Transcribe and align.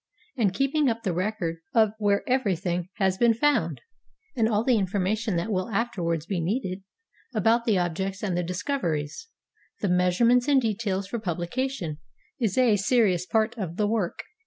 And 0.35 0.51
keeping 0.55 0.89
up 0.89 1.03
the 1.03 1.13
record 1.13 1.57
of 1.75 1.91
where 1.99 2.27
every 2.27 2.55
thing 2.55 2.89
has 2.95 3.19
been 3.19 3.35
found, 3.35 3.81
and 4.35 4.49
all 4.49 4.63
the 4.63 4.79
information 4.79 5.35
that 5.35 5.51
will 5.51 5.69
afterwards 5.69 6.25
be 6.25 6.41
needed, 6.41 6.81
about 7.35 7.65
the 7.65 7.77
objects 7.77 8.23
and 8.23 8.35
the 8.35 8.43
discov 8.43 8.83
eries, 8.83 9.27
the 9.79 9.89
measurements 9.89 10.47
and 10.47 10.59
details 10.59 11.05
for 11.05 11.19
publication, 11.19 11.99
is 12.39 12.57
a 12.57 12.77
serious 12.77 13.27
part 13.27 13.55
of 13.59 13.77
the 13.77 13.85
work. 13.85 14.23